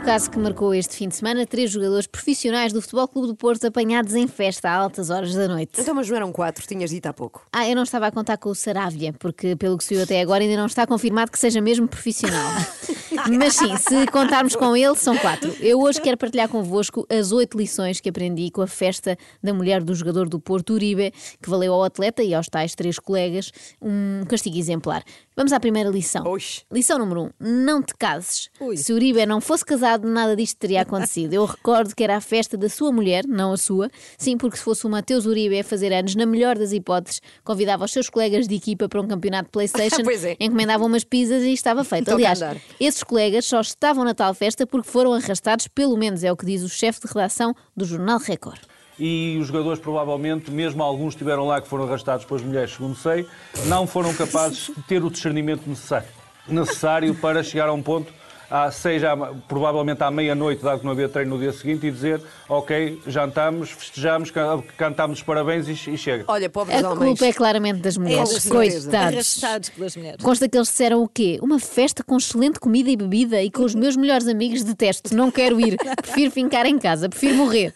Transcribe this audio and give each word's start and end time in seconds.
caso 0.00 0.30
que 0.30 0.38
marcou 0.38 0.74
este 0.74 0.96
fim 0.96 1.08
de 1.08 1.16
semana 1.16 1.46
três 1.46 1.70
jogadores 1.70 2.06
profissionais 2.06 2.72
do 2.72 2.82
Futebol 2.82 3.06
Clube 3.08 3.28
do 3.28 3.34
Porto 3.34 3.66
apanhados 3.66 4.14
em 4.14 4.26
festa 4.26 4.68
a 4.68 4.74
altas 4.74 5.10
horas 5.10 5.34
da 5.34 5.48
noite. 5.48 5.80
Então, 5.80 5.94
mas 5.94 6.08
não 6.08 6.16
eram 6.16 6.32
quatro, 6.32 6.66
tinhas 6.66 6.90
dito 6.90 7.06
há 7.06 7.12
pouco. 7.12 7.46
Ah, 7.52 7.68
eu 7.68 7.76
não 7.76 7.82
estava 7.82 8.06
a 8.06 8.10
contar 8.10 8.36
com 8.36 8.50
o 8.50 8.54
Saravia, 8.54 9.12
porque 9.12 9.56
pelo 9.56 9.78
que 9.78 9.84
se 9.84 9.94
viu 9.94 10.02
até 10.02 10.20
agora 10.20 10.42
ainda 10.42 10.56
não 10.56 10.66
está 10.66 10.86
confirmado 10.86 11.30
que 11.30 11.38
seja 11.38 11.60
mesmo 11.60 11.86
profissional. 11.86 12.50
Mas 13.28 13.54
sim, 13.54 13.76
se 13.76 14.06
contarmos 14.06 14.54
com 14.54 14.76
ele, 14.76 14.94
são 14.94 15.16
quatro. 15.18 15.52
Eu 15.60 15.80
hoje 15.80 16.00
quero 16.00 16.16
partilhar 16.16 16.48
convosco 16.48 17.06
as 17.10 17.32
oito 17.32 17.58
lições 17.58 18.00
que 18.00 18.08
aprendi 18.08 18.50
com 18.50 18.62
a 18.62 18.66
festa 18.66 19.16
da 19.42 19.52
mulher 19.52 19.82
do 19.82 19.94
jogador 19.94 20.28
do 20.28 20.38
Porto, 20.38 20.74
Uribe, 20.74 21.12
que 21.42 21.50
valeu 21.50 21.72
ao 21.74 21.82
atleta 21.82 22.22
e 22.22 22.32
aos 22.32 22.48
tais 22.48 22.74
três 22.74 22.98
colegas 22.98 23.50
um 23.82 24.24
castigo 24.28 24.56
exemplar. 24.56 25.02
Vamos 25.36 25.52
à 25.52 25.60
primeira 25.60 25.90
lição. 25.90 26.24
Oxe. 26.26 26.62
Lição 26.72 26.98
número 26.98 27.24
um: 27.24 27.30
não 27.40 27.82
te 27.82 27.94
cases. 27.94 28.48
Ui. 28.60 28.76
Se 28.76 28.92
Uribe 28.92 29.26
não 29.26 29.40
fosse 29.40 29.64
casado, 29.64 30.08
nada 30.08 30.36
disto 30.36 30.56
teria 30.58 30.82
acontecido. 30.82 31.34
Eu 31.34 31.44
recordo 31.44 31.94
que 31.94 32.04
era 32.04 32.16
a 32.16 32.20
festa 32.20 32.56
da 32.56 32.68
sua 32.68 32.92
mulher, 32.92 33.26
não 33.26 33.52
a 33.52 33.56
sua. 33.56 33.90
Sim, 34.16 34.38
porque 34.38 34.56
se 34.56 34.62
fosse 34.62 34.86
o 34.86 34.90
Mateus 34.90 35.26
Uribe 35.26 35.58
a 35.58 35.64
fazer 35.64 35.92
anos, 35.92 36.14
na 36.14 36.24
melhor 36.24 36.56
das 36.56 36.72
hipóteses, 36.72 37.20
convidava 37.44 37.84
os 37.84 37.92
seus 37.92 38.08
colegas 38.08 38.46
de 38.46 38.54
equipa 38.54 38.88
para 38.88 39.00
um 39.00 39.08
campeonato 39.08 39.46
de 39.46 39.50
PlayStation, 39.50 40.02
é. 40.24 40.36
encomendava 40.40 40.84
umas 40.84 41.04
pizzas 41.04 41.42
e 41.42 41.52
estava 41.52 41.84
feito. 41.84 42.04
Toca 42.06 42.16
Aliás, 42.16 42.40
esses 42.80 43.02
colegas 43.02 43.15
só 43.42 43.60
estavam 43.60 44.04
na 44.04 44.14
tal 44.14 44.32
festa 44.34 44.66
porque 44.66 44.88
foram 44.88 45.12
arrastados, 45.12 45.68
pelo 45.68 45.96
menos 45.96 46.22
é 46.22 46.30
o 46.30 46.36
que 46.36 46.46
diz 46.46 46.62
o 46.62 46.68
chefe 46.68 47.00
de 47.00 47.06
redação 47.08 47.54
do 47.76 47.84
Jornal 47.84 48.18
Record. 48.18 48.60
e 48.98 49.36
os 49.38 49.48
jogadores 49.48 49.78
provavelmente, 49.78 50.50
mesmo 50.50 50.82
alguns 50.82 51.14
que 51.14 51.18
estiveram 51.18 51.46
lá 51.46 51.60
que 51.60 51.68
foram 51.68 51.84
arrastados 51.84 52.24
pelas 52.24 52.42
mulheres, 52.42 52.72
segundo 52.72 52.94
sei, 52.96 53.26
não 53.66 53.86
foram 53.86 54.14
capazes 54.14 54.70
de 54.74 54.82
ter 54.84 55.04
o 55.04 55.10
discernimento 55.10 55.68
necessário, 55.68 56.08
necessário 56.48 57.14
para 57.14 57.42
chegar 57.42 57.68
a 57.68 57.72
um 57.72 57.82
ponto, 57.82 58.12
à, 58.50 58.70
seja 58.70 59.16
provavelmente 59.48 60.02
à 60.02 60.10
meia-noite, 60.10 60.62
dado 60.62 60.78
que 60.80 60.84
não 60.84 60.92
havia 60.92 61.08
treino 61.08 61.34
no 61.36 61.40
dia 61.40 61.52
seguinte, 61.52 61.86
e 61.86 61.90
dizer, 61.90 62.20
ok, 62.48 63.00
jantamos, 63.06 63.70
festejamos, 63.70 64.30
ca- 64.30 64.62
cantamos 64.76 65.18
os 65.18 65.24
parabéns 65.24 65.68
e, 65.68 65.72
e 65.90 65.98
chega. 65.98 66.24
Olha, 66.28 66.48
pobres 66.48 66.82
A 66.84 66.90
homens. 66.90 67.08
culpa 67.18 67.26
é 67.26 67.32
claramente 67.32 67.80
das 67.80 67.96
mulheres. 67.96 68.30
com 68.48 68.58
certeza. 68.60 68.90
Coitados. 68.90 69.68
Pelas 69.70 69.96
mulheres. 69.96 70.22
Consta 70.24 70.48
que 70.48 70.56
eles 70.56 70.68
disseram 70.68 71.02
o 71.02 71.08
quê? 71.08 71.38
Uma 71.42 71.58
festa 71.58 72.02
com 72.04 72.16
excelente 72.16 72.60
comida 72.60 72.90
e 72.90 72.96
bebida 72.96 73.42
e 73.42 73.50
com 73.50 73.62
os 73.64 73.74
meus 73.74 73.96
melhores 73.96 74.26
amigos 74.28 74.62
detesto, 74.62 75.14
não 75.14 75.30
quero 75.30 75.60
ir, 75.60 75.76
prefiro 76.00 76.30
ficar 76.30 76.66
em 76.66 76.78
casa, 76.78 77.08
prefiro 77.08 77.34
morrer. 77.36 77.74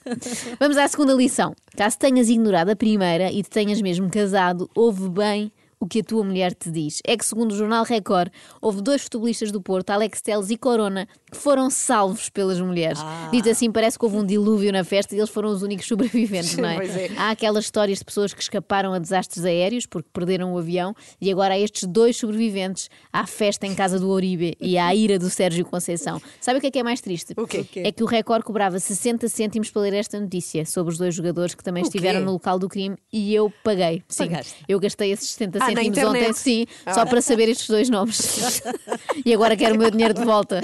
Vamos 0.58 0.76
à 0.76 0.86
segunda 0.88 1.12
lição. 1.14 1.54
Caso 1.76 1.98
tenhas 1.98 2.28
ignorado 2.28 2.70
a 2.70 2.76
primeira 2.76 3.30
e 3.30 3.42
te 3.42 3.50
tenhas 3.50 3.80
mesmo 3.80 4.10
casado, 4.10 4.68
ouve 4.74 5.08
bem 5.08 5.52
o 5.80 5.86
que 5.86 6.00
a 6.00 6.04
tua 6.04 6.22
mulher 6.22 6.54
te 6.54 6.70
diz. 6.70 7.00
É 7.06 7.16
que, 7.16 7.24
segundo 7.24 7.52
o 7.52 7.56
jornal 7.56 7.84
Record, 7.84 8.30
houve 8.60 8.82
dois 8.82 9.02
futebolistas 9.02 9.50
do 9.50 9.62
Porto, 9.62 9.88
Alex 9.90 10.20
Teles 10.20 10.50
e 10.50 10.56
Corona, 10.58 11.08
que 11.30 11.38
foram 11.38 11.70
salvos 11.70 12.28
pelas 12.28 12.60
mulheres. 12.60 13.00
Dito 13.32 13.48
assim, 13.48 13.72
parece 13.72 13.98
que 13.98 14.04
houve 14.04 14.18
um 14.18 14.26
dilúvio 14.26 14.70
na 14.70 14.84
festa 14.84 15.14
e 15.14 15.18
eles 15.18 15.30
foram 15.30 15.48
os 15.48 15.62
únicos 15.62 15.86
sobreviventes, 15.88 16.56
não 16.58 16.68
é? 16.68 16.76
Pois 16.76 16.94
é. 16.94 17.10
Há 17.16 17.30
aquelas 17.30 17.64
histórias 17.64 17.98
de 17.98 18.04
pessoas 18.04 18.34
que 18.34 18.42
escaparam 18.42 18.92
a 18.92 18.98
desastres 18.98 19.44
aéreos 19.44 19.86
porque 19.86 20.08
perderam 20.12 20.52
o 20.52 20.58
avião 20.58 20.94
e 21.18 21.30
agora 21.30 21.54
há 21.54 21.58
estes 21.58 21.88
dois 21.88 22.16
sobreviventes 22.16 22.90
à 23.10 23.26
festa 23.26 23.66
em 23.66 23.74
casa 23.74 23.98
do 23.98 24.10
Oribe 24.10 24.54
e 24.60 24.76
à 24.76 24.92
ira 24.94 25.18
do 25.18 25.30
Sérgio 25.30 25.64
Conceição. 25.64 26.20
Sabe 26.42 26.58
o 26.58 26.60
que 26.60 26.66
é 26.66 26.70
que 26.70 26.78
é 26.78 26.82
mais 26.82 27.00
triste? 27.00 27.34
É 27.80 27.90
que 27.90 28.02
o 28.02 28.06
Record 28.06 28.42
cobrava 28.44 28.78
60 28.78 29.28
cêntimos 29.28 29.70
para 29.70 29.82
ler 29.82 29.94
esta 29.94 30.20
notícia 30.20 30.66
sobre 30.66 30.92
os 30.92 30.98
dois 30.98 31.14
jogadores 31.14 31.54
que 31.54 31.64
também 31.64 31.82
estiveram 31.82 32.20
no 32.20 32.32
local 32.32 32.58
do 32.58 32.68
crime 32.68 32.96
e 33.10 33.34
eu 33.34 33.50
paguei. 33.64 34.02
Sim, 34.08 34.28
Pagaste? 34.28 34.56
eu 34.68 34.78
gastei 34.78 35.10
esses 35.10 35.30
60 35.30 35.69
Ah, 35.72 35.74
na 35.74 35.82
internet? 35.82 36.22
ontem, 36.22 36.32
sim, 36.32 36.66
Ah. 36.86 36.94
só 36.94 37.04
para 37.06 37.20
saber 37.20 37.48
estes 37.48 37.68
dois 37.68 37.88
nomes. 37.88 38.62
e 39.24 39.32
agora 39.34 39.56
quero 39.56 39.74
o 39.74 39.78
meu 39.78 39.90
dinheiro 39.90 40.14
de 40.14 40.24
volta. 40.24 40.60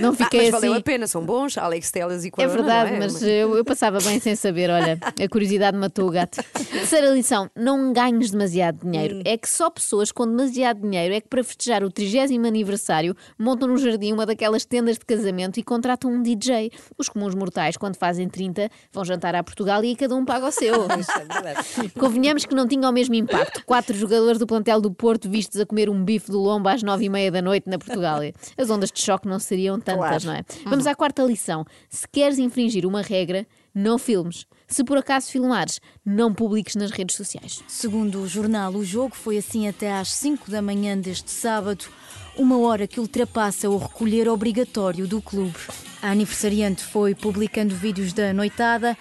Não 0.00 0.10
Ah, 0.10 0.14
fiquei 0.14 0.46
mas 0.46 0.54
assim. 0.54 0.66
valeu 0.66 0.74
a 0.74 0.82
pena, 0.82 1.06
são 1.06 1.24
bons, 1.24 1.56
Alex 1.58 1.90
Telas 1.90 2.24
e 2.24 2.28
É 2.28 2.30
Corona, 2.30 2.52
verdade, 2.54 2.90
não 2.90 2.96
é? 2.96 3.00
mas 3.00 3.22
eu, 3.22 3.56
eu 3.56 3.64
passava 3.64 3.98
bem 4.00 4.18
sem 4.20 4.34
saber. 4.36 4.70
Olha, 4.70 4.98
a 5.22 5.28
curiosidade 5.28 5.76
matou 5.76 6.08
o 6.08 6.10
gato. 6.10 6.42
Terceira 6.70 7.08
lição: 7.10 7.50
não 7.56 7.92
ganhes 7.92 8.30
demasiado 8.30 8.78
dinheiro. 8.88 9.16
Hum. 9.16 9.22
É 9.24 9.36
que 9.36 9.48
só 9.48 9.68
pessoas 9.70 10.12
com 10.12 10.26
demasiado 10.26 10.80
dinheiro 10.80 11.14
é 11.14 11.20
que 11.20 11.28
para 11.28 11.42
festejar 11.42 11.82
o 11.84 11.90
30 11.90 12.10
aniversário 12.46 13.16
montam 13.38 13.68
no 13.68 13.76
jardim 13.78 14.12
uma 14.12 14.24
daquelas 14.26 14.64
tendas 14.64 14.98
de 14.98 15.04
casamento 15.04 15.58
e 15.58 15.62
contratam 15.62 16.10
um 16.10 16.22
DJ. 16.22 16.70
Os 16.98 17.08
comuns 17.08 17.34
mortais, 17.34 17.76
quando 17.76 17.96
fazem 17.96 18.28
30, 18.28 18.70
vão 18.92 19.04
jantar 19.04 19.34
a 19.34 19.42
Portugal 19.42 19.82
e 19.84 19.94
cada 19.96 20.14
um 20.14 20.24
paga 20.24 20.46
o 20.46 20.50
seu. 20.52 20.86
Convenhamos 21.98 22.44
que 22.44 22.54
não 22.54 22.66
tinha 22.66 22.88
o 22.88 22.92
mesmo 22.92 23.14
impacto. 23.14 23.64
Quatro 23.64 23.96
jogadores 23.96 24.29
do 24.38 24.46
plantel 24.46 24.80
do 24.80 24.90
Porto 24.92 25.28
vistos 25.28 25.60
a 25.60 25.66
comer 25.66 25.88
um 25.90 26.04
bife 26.04 26.30
do 26.30 26.38
lombo 26.40 26.68
às 26.68 26.82
nove 26.82 27.04
e 27.04 27.08
meia 27.08 27.30
da 27.30 27.40
noite 27.42 27.68
na 27.68 27.78
Portugália. 27.78 28.32
As 28.56 28.70
ondas 28.70 28.90
de 28.90 29.00
choque 29.00 29.26
não 29.28 29.38
seriam 29.38 29.78
tantas, 29.80 30.22
Claro. 30.22 30.26
não 30.26 30.34
é? 30.34 30.44
Vamos 30.64 30.86
à 30.86 30.94
quarta 30.94 31.22
lição. 31.22 31.64
Se 31.88 32.06
queres 32.08 32.38
infringir 32.38 32.84
uma 32.86 33.02
regra, 33.02 33.46
não 33.74 33.98
filmes. 33.98 34.46
Se 34.66 34.82
por 34.84 34.98
acaso 34.98 35.30
filmares, 35.30 35.80
não 36.04 36.32
publiques 36.34 36.76
nas 36.76 36.90
redes 36.90 37.16
sociais. 37.16 37.62
Segundo 37.68 38.20
o 38.22 38.28
jornal, 38.28 38.72
o 38.74 38.84
jogo 38.84 39.14
foi 39.14 39.38
assim 39.38 39.66
até 39.68 39.92
às 39.92 40.12
5 40.12 40.50
da 40.50 40.60
manhã 40.62 40.96
deste 40.98 41.30
sábado, 41.30 41.84
uma 42.36 42.58
hora 42.58 42.86
que 42.86 43.00
ultrapassa 43.00 43.68
o 43.68 43.76
recolher 43.78 44.28
obrigatório 44.28 45.06
do 45.06 45.20
clube. 45.20 45.54
A 46.00 46.10
aniversariante 46.10 46.82
foi 46.82 47.14
publicando 47.14 47.74
vídeos 47.74 48.12
da 48.12 48.32
noitada. 48.32 48.96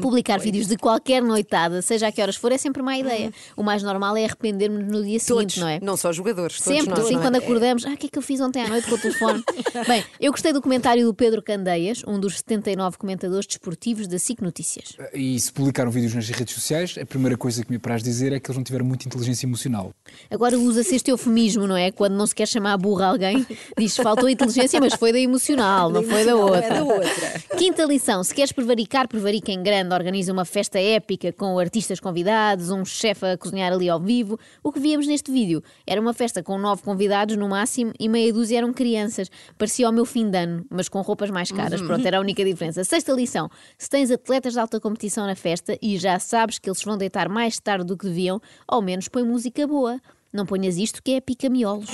Publicar 0.00 0.38
vídeos 0.38 0.66
de 0.66 0.76
qualquer 0.76 1.22
noitada, 1.22 1.80
seja 1.80 2.08
a 2.08 2.12
que 2.12 2.20
horas 2.20 2.36
for, 2.36 2.52
é 2.52 2.58
sempre 2.58 2.82
má 2.82 2.98
ideia. 2.98 3.32
O 3.56 3.62
mais 3.62 3.82
normal 3.82 4.16
é 4.16 4.24
arrependermos 4.24 4.84
no 4.84 5.02
dia 5.02 5.18
Todos, 5.18 5.20
seguinte, 5.20 5.60
não 5.60 5.68
é? 5.68 5.80
não 5.80 5.96
só 5.96 6.12
jogadores, 6.12 6.60
todos 6.60 6.78
Sempre, 6.78 6.90
nós, 6.90 7.06
assim, 7.06 7.16
é? 7.16 7.20
quando 7.20 7.36
acordamos, 7.36 7.86
ah, 7.86 7.92
o 7.92 7.96
que 7.96 8.06
é 8.06 8.08
que 8.10 8.18
eu 8.18 8.22
fiz 8.22 8.40
ontem 8.40 8.62
à 8.62 8.68
noite 8.68 8.88
com 8.88 8.94
o 8.94 8.98
telefone? 8.98 9.42
Bem, 9.88 10.04
eu 10.20 10.30
gostei 10.30 10.52
do 10.52 10.60
comentário 10.60 11.06
do 11.06 11.14
Pedro 11.14 11.42
Candeias, 11.42 12.02
um 12.06 12.20
dos 12.20 12.36
79 12.36 12.98
comentadores 12.98 13.46
desportivos 13.46 14.06
da 14.06 14.18
SIC 14.18 14.42
Notícias. 14.42 14.96
E 15.14 15.38
se 15.40 15.50
publicaram 15.50 15.90
vídeos 15.90 16.14
nas 16.14 16.28
redes 16.28 16.54
sociais, 16.54 16.96
a 17.00 17.06
primeira 17.06 17.36
coisa 17.36 17.64
que 17.64 17.70
me 17.70 17.76
apraz 17.76 18.02
dizer 18.02 18.32
é 18.32 18.40
que 18.40 18.50
eles 18.50 18.56
não 18.56 18.64
tiveram 18.64 18.84
muita 18.84 19.08
inteligência 19.08 19.46
emocional. 19.46 19.92
Agora 20.30 20.58
usa-se 20.58 20.94
este 20.94 21.10
eufemismo, 21.10 21.66
não 21.66 21.76
é? 21.76 21.90
Quando 21.90 22.14
não 22.14 22.26
se 22.26 22.34
quer 22.34 22.46
chamar 22.46 22.74
a 22.74 22.78
burra 22.78 23.06
alguém, 23.06 23.46
diz 23.78 23.96
faltou 23.96 24.28
inteligência, 24.28 24.78
mas 24.80 24.94
foi 24.94 25.12
da 25.12 25.18
emocional, 25.18 25.88
não 25.90 26.02
foi 26.02 26.24
da 26.24 26.36
outra. 26.36 26.64
é 26.64 26.68
da 26.68 26.84
outra. 26.84 27.42
Quinta 27.56 27.84
lição: 27.84 28.22
se 28.22 28.34
queres 28.34 28.52
prevaricar, 28.52 29.08
prevarica 29.08 29.45
em 29.52 29.62
grande. 29.62 29.94
Organiza 29.94 30.32
uma 30.32 30.44
festa 30.44 30.78
épica 30.78 31.32
com 31.32 31.58
artistas 31.58 32.00
convidados, 32.00 32.70
um 32.70 32.84
chefe 32.84 33.26
a 33.26 33.36
cozinhar 33.36 33.72
ali 33.72 33.88
ao 33.88 34.00
vivo. 34.00 34.38
O 34.62 34.72
que 34.72 34.80
víamos 34.80 35.06
neste 35.06 35.30
vídeo 35.30 35.62
era 35.86 36.00
uma 36.00 36.12
festa 36.12 36.42
com 36.42 36.58
nove 36.58 36.82
convidados 36.82 37.36
no 37.36 37.48
máximo 37.48 37.92
e 37.98 38.08
meia 38.08 38.32
dúzia 38.32 38.58
eram 38.58 38.72
crianças. 38.72 39.30
Parecia 39.58 39.86
ao 39.86 39.92
meu 39.92 40.04
fim 40.04 40.30
de 40.30 40.38
ano, 40.38 40.64
mas 40.70 40.88
com 40.88 41.00
roupas 41.00 41.30
mais 41.30 41.50
caras. 41.50 41.80
Pronto, 41.82 42.06
era 42.06 42.18
a 42.18 42.20
única 42.20 42.44
diferença. 42.44 42.84
Sexta 42.84 43.12
lição: 43.12 43.50
se 43.78 43.88
tens 43.88 44.10
atletas 44.10 44.52
de 44.54 44.58
alta 44.58 44.80
competição 44.80 45.26
na 45.26 45.34
festa 45.34 45.78
e 45.80 45.98
já 45.98 46.18
sabes 46.18 46.58
que 46.58 46.68
eles 46.68 46.82
vão 46.82 46.96
deitar 46.96 47.28
mais 47.28 47.58
tarde 47.58 47.86
do 47.86 47.96
que 47.96 48.06
deviam, 48.06 48.40
ao 48.66 48.82
menos 48.82 49.08
põe 49.08 49.22
música 49.22 49.66
boa. 49.66 50.00
Não 50.32 50.44
ponhas 50.44 50.76
isto 50.76 51.02
que 51.02 51.12
é 51.12 51.20
pica-miolos. 51.20 51.88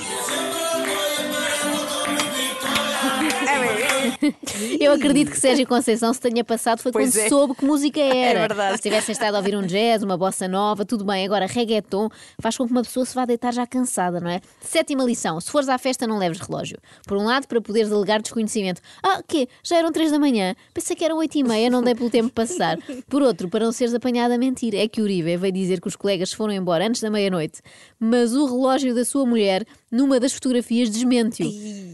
Eu 4.81 4.93
acredito 4.93 5.31
que 5.31 5.39
Sérgio 5.39 5.67
Conceição 5.67 6.13
se 6.13 6.21
tenha 6.21 6.45
passado 6.45 6.81
foi 6.81 6.93
Pois 6.93 7.13
quando 7.15 7.25
é. 7.25 7.29
soube 7.29 7.55
que 7.55 7.65
música 7.65 8.01
era. 8.01 8.39
É 8.41 8.49
verdade. 8.49 8.77
Se 8.77 8.83
tivessem 8.83 9.13
estado 9.13 9.35
a 9.35 9.39
ouvir 9.39 9.57
um 9.57 9.63
jazz, 9.63 10.03
uma 10.03 10.17
bossa 10.17 10.47
nova, 10.49 10.85
tudo 10.85 11.05
bem. 11.05 11.25
Agora, 11.25 11.47
reggaeton 11.47 12.09
faz 12.41 12.57
com 12.57 12.67
que 12.67 12.73
uma 12.73 12.83
pessoa 12.83 13.05
se 13.05 13.15
vá 13.15 13.25
deitar 13.25 13.53
já 13.53 13.67
cansada, 13.67 14.21
não 14.21 14.31
é? 14.31 14.41
Sétima 14.61 15.05
lição: 15.05 15.41
se 15.41 15.51
fores 15.51 15.69
à 15.69 15.79
festa, 15.79 16.07
não 16.07 16.19
leves 16.19 16.39
relógio. 16.39 16.79
Por 17.07 17.17
um 17.17 17.25
lado, 17.25 17.47
para 17.47 17.61
poderes 17.61 17.91
alegar 17.93 18.21
desconhecimento. 18.21 18.81
Ah, 19.03 19.19
o 19.21 19.23
quê? 19.27 19.49
Já 19.63 19.77
eram 19.77 19.93
três 19.93 20.11
da 20.11 20.19
manhã? 20.19 20.55
Pensei 20.73 20.95
que 20.95 21.05
eram 21.05 21.17
oito 21.19 21.37
e 21.37 21.43
meia, 21.43 21.71
não 21.71 21.83
dei 21.83 21.95
pelo 21.95 22.11
tempo 22.11 22.31
passar. 22.31 22.79
Por 23.09 23.23
outro, 23.23 23.49
para 23.49 23.65
não 23.65 23.73
seres 23.73 23.95
apanhada 23.95 24.35
a 24.35 24.39
mentir. 24.39 24.75
É 24.75 24.87
que 24.89 25.01
o 25.01 25.05
Uribe 25.05 25.37
veio 25.37 25.53
dizer 25.53 25.81
que 25.81 25.89
os 25.89 25.97
colegas 25.97 26.33
foram 26.33 26.53
embora 26.53 26.87
antes 26.87 27.01
da 27.01 27.11
meia-noite, 27.11 27.61
mas 27.99 28.35
o 28.35 28.47
relógio 28.47 28.95
da 28.95 29.05
sua 29.05 29.27
mulher, 29.27 29.65
numa 29.93 30.19
das 30.19 30.33
fotografias, 30.33 30.89
desmente-o. 30.91 31.49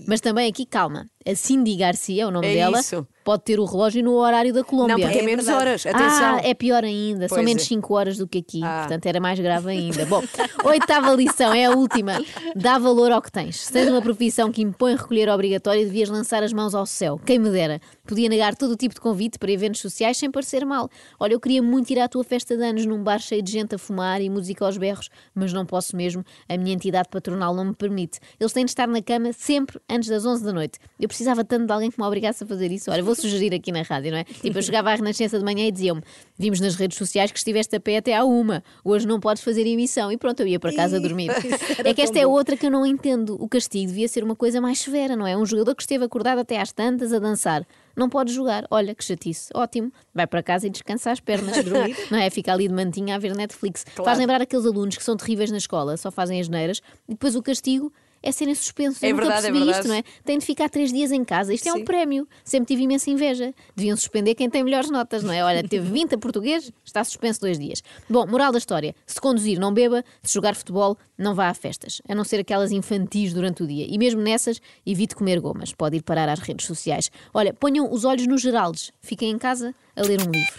Mas 0.06 0.20
também 0.22 0.48
aqui, 0.48 0.64
calma. 0.64 1.06
A 1.26 1.34
Cindy 1.34 1.76
Garcia, 1.76 2.26
o 2.26 2.30
nome 2.30 2.46
É 2.46 2.54
dela, 2.54 2.80
isso. 2.80 3.06
pode 3.22 3.42
ter 3.42 3.60
o 3.60 3.64
relógio 3.66 4.02
no 4.02 4.14
horário 4.14 4.54
da 4.54 4.64
Colômbia. 4.64 4.94
Não, 4.96 5.02
porque 5.02 5.18
é, 5.18 5.22
É 5.22 5.24
menos 5.26 5.44
verdade. 5.44 5.68
horas, 5.68 5.84
atenção. 5.84 6.36
Ah, 6.36 6.40
é 6.42 6.54
pior 6.54 6.82
ainda, 6.82 7.28
são 7.28 7.36
Pois 7.36 7.44
menos 7.44 7.62
é. 7.64 7.66
5 7.66 7.94
horas 7.94 8.16
do 8.16 8.26
que 8.26 8.38
aqui, 8.38 8.60
Ah. 8.64 8.78
portanto 8.86 9.04
era 9.04 9.20
mais 9.20 9.38
grave 9.38 9.68
ainda. 9.70 10.06
Bom, 10.06 10.22
oitava 10.64 11.12
lição, 11.12 11.52
é 11.52 11.66
a 11.66 11.70
última. 11.72 12.12
Dá 12.56 12.78
valor 12.78 13.12
ao 13.12 13.20
que 13.20 13.30
tens. 13.30 13.60
Se 13.66 13.72
tens 13.72 13.88
uma 13.88 14.00
profissão 14.00 14.50
que 14.50 14.62
impõe 14.62 14.94
recolher 14.96 15.28
obrigatório, 15.28 15.84
devias 15.84 16.08
lançar 16.08 16.42
as 16.42 16.52
mãos 16.54 16.74
ao 16.74 16.86
céu. 16.86 17.20
Quem 17.26 17.38
me 17.38 17.50
dera. 17.50 17.78
Podia 18.08 18.26
negar 18.26 18.56
todo 18.56 18.70
o 18.70 18.76
tipo 18.76 18.94
de 18.94 19.02
convite 19.02 19.38
para 19.38 19.52
eventos 19.52 19.82
sociais 19.82 20.16
sem 20.16 20.30
parecer 20.30 20.64
mal. 20.64 20.88
Olha, 21.20 21.34
eu 21.34 21.40
queria 21.40 21.62
muito 21.62 21.90
ir 21.90 22.00
à 22.00 22.08
tua 22.08 22.24
festa 22.24 22.56
de 22.56 22.64
anos 22.64 22.86
num 22.86 23.02
bar 23.02 23.18
cheio 23.18 23.42
de 23.42 23.52
gente 23.52 23.74
a 23.74 23.78
fumar 23.78 24.22
e 24.22 24.30
música 24.30 24.64
aos 24.64 24.78
berros, 24.78 25.10
mas 25.34 25.52
não 25.52 25.66
posso 25.66 25.94
mesmo. 25.94 26.24
A 26.48 26.56
minha 26.56 26.74
entidade 26.74 27.06
patronal 27.10 27.54
não 27.54 27.66
me 27.66 27.74
permite. 27.74 28.18
Eles 28.40 28.50
têm 28.50 28.64
de 28.64 28.70
estar 28.70 28.88
na 28.88 29.02
cama 29.02 29.30
sempre 29.34 29.78
antes 29.90 30.08
das 30.08 30.24
11 30.24 30.42
da 30.42 30.54
noite. 30.54 30.78
Eu 30.98 31.06
precisava 31.06 31.44
tanto 31.44 31.66
de 31.66 31.72
alguém 31.72 31.90
que 31.90 32.00
me 32.00 32.06
obrigasse 32.06 32.44
a 32.44 32.46
fazer 32.46 32.72
isso. 32.72 32.90
Olha, 32.90 33.02
vou 33.02 33.14
sugerir 33.14 33.52
aqui 33.52 33.70
na 33.70 33.82
rádio, 33.82 34.10
não 34.10 34.16
é? 34.16 34.24
Tipo, 34.24 34.56
eu 34.56 34.62
chegava 34.62 34.90
à 34.90 34.94
Renascença 34.94 35.38
de 35.38 35.44
manhã 35.44 35.66
e 35.66 35.70
diziam-me: 35.70 36.02
Vimos 36.38 36.60
nas 36.60 36.76
redes 36.76 36.96
sociais 36.96 37.30
que 37.30 37.36
estiveste 37.36 37.76
a 37.76 37.80
pé 37.80 37.98
até 37.98 38.16
à 38.16 38.24
uma. 38.24 38.64
Hoje 38.82 39.06
não 39.06 39.20
podes 39.20 39.42
fazer 39.42 39.66
emissão. 39.66 40.10
E 40.10 40.16
pronto, 40.16 40.40
eu 40.40 40.46
ia 40.46 40.58
para 40.58 40.74
casa 40.74 40.98
dormir. 40.98 41.28
É 41.84 41.92
que 41.92 42.00
esta 42.02 42.18
é 42.18 42.26
outra 42.26 42.56
que 42.56 42.66
eu 42.66 42.70
não 42.70 42.86
entendo. 42.86 43.36
O 43.40 43.48
castigo 43.48 43.88
devia 43.88 44.08
ser 44.08 44.24
uma 44.24 44.34
coisa 44.34 44.60
mais 44.60 44.78
severa, 44.78 45.14
não 45.14 45.26
é? 45.26 45.36
Um 45.36 45.44
jogador 45.44 45.74
que 45.74 45.82
esteve 45.82 46.04
acordado 46.04 46.38
até 46.38 46.58
às 46.58 46.72
tantas 46.72 47.12
a 47.12 47.18
dançar 47.18 47.66
não 47.98 48.08
pode 48.08 48.32
jogar. 48.32 48.66
Olha 48.70 48.94
que 48.94 49.04
chatice. 49.04 49.50
Ótimo. 49.54 49.92
Vai 50.14 50.26
para 50.26 50.42
casa 50.42 50.66
e 50.66 50.70
descansa 50.70 51.10
as 51.10 51.20
pernas. 51.20 51.56
não 52.10 52.18
é? 52.18 52.30
Fica 52.30 52.52
ali 52.52 52.68
de 52.68 52.74
mantinha 52.74 53.16
a 53.16 53.18
ver 53.18 53.34
Netflix. 53.34 53.84
Claro. 53.84 54.04
Faz 54.04 54.18
lembrar 54.18 54.40
aqueles 54.40 54.64
alunos 54.64 54.96
que 54.96 55.04
são 55.04 55.16
terríveis 55.16 55.50
na 55.50 55.58
escola, 55.58 55.96
só 55.96 56.10
fazem 56.10 56.40
as 56.40 56.48
neiras 56.48 56.80
e 57.08 57.12
depois 57.12 57.34
o 57.34 57.42
castigo 57.42 57.92
é 58.28 58.32
serem 58.32 58.54
suspensos. 58.54 59.02
É 59.02 59.10
eu 59.10 59.16
verdade, 59.16 59.48
nunca 59.48 59.52
percebi 59.52 59.68
é 59.68 59.78
isto, 59.78 59.88
não 59.88 59.94
é? 59.94 60.04
Tem 60.24 60.38
de 60.38 60.44
ficar 60.44 60.68
três 60.68 60.92
dias 60.92 61.10
em 61.10 61.24
casa. 61.24 61.52
Isto 61.52 61.64
Sim. 61.64 61.70
é 61.70 61.74
um 61.74 61.84
prémio. 61.84 62.28
Sempre 62.44 62.66
tive 62.68 62.82
imensa 62.82 63.10
inveja. 63.10 63.52
Deviam 63.74 63.96
suspender 63.96 64.34
quem 64.34 64.48
tem 64.48 64.62
melhores 64.62 64.90
notas, 64.90 65.22
não 65.22 65.32
é? 65.32 65.42
Olha, 65.42 65.66
teve 65.66 65.88
20 65.90 66.14
a 66.14 66.18
português, 66.18 66.70
está 66.84 67.02
suspenso 67.02 67.40
dois 67.40 67.58
dias. 67.58 67.82
Bom, 68.08 68.26
moral 68.26 68.52
da 68.52 68.58
história: 68.58 68.94
se 69.06 69.20
conduzir, 69.20 69.58
não 69.58 69.72
beba, 69.72 70.04
se 70.22 70.34
jogar 70.34 70.54
futebol, 70.54 70.96
não 71.16 71.34
vá 71.34 71.48
a 71.48 71.54
festas. 71.54 72.00
A 72.08 72.14
não 72.14 72.24
ser 72.24 72.40
aquelas 72.40 72.70
infantis 72.70 73.32
durante 73.32 73.62
o 73.62 73.66
dia. 73.66 73.86
E 73.88 73.98
mesmo 73.98 74.20
nessas, 74.20 74.60
evite 74.86 75.14
comer 75.14 75.40
gomas. 75.40 75.72
Pode 75.72 75.96
ir 75.96 76.02
parar 76.02 76.28
às 76.28 76.40
redes 76.40 76.66
sociais. 76.66 77.10
Olha, 77.32 77.52
ponham 77.52 77.92
os 77.92 78.04
olhos 78.04 78.26
nos 78.26 78.42
Geraldes. 78.42 78.92
Fiquem 79.00 79.30
em 79.30 79.38
casa 79.38 79.74
a 79.96 80.02
ler 80.02 80.20
um 80.20 80.30
livro. 80.30 80.54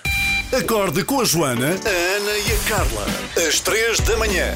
Acorde 0.52 1.04
com 1.04 1.22
a 1.22 1.26
Joana, 1.26 1.68
a 1.68 2.18
Ana 2.18 2.38
e 2.38 2.52
a 2.52 2.70
Carla. 2.70 3.06
Às 3.48 3.60
três 3.60 4.00
da 4.00 4.18
manhã. 4.18 4.56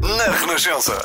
Na 0.00 0.30
Renascença. 0.36 0.96